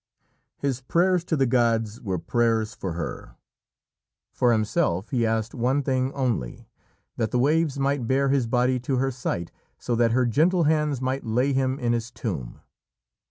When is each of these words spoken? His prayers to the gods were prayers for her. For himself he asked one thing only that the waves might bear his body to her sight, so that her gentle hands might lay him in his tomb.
His 0.57 0.81
prayers 0.81 1.23
to 1.25 1.37
the 1.37 1.45
gods 1.45 2.01
were 2.01 2.17
prayers 2.17 2.73
for 2.73 2.93
her. 2.93 3.35
For 4.31 4.51
himself 4.51 5.11
he 5.11 5.27
asked 5.27 5.53
one 5.53 5.83
thing 5.83 6.11
only 6.13 6.67
that 7.17 7.29
the 7.29 7.37
waves 7.37 7.77
might 7.77 8.07
bear 8.07 8.29
his 8.29 8.47
body 8.47 8.79
to 8.79 8.95
her 8.95 9.11
sight, 9.11 9.51
so 9.77 9.93
that 9.95 10.09
her 10.13 10.25
gentle 10.25 10.63
hands 10.63 11.01
might 11.01 11.23
lay 11.23 11.53
him 11.53 11.77
in 11.77 11.93
his 11.93 12.09
tomb. 12.09 12.61